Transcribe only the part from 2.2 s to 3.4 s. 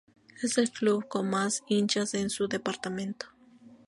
su departamento.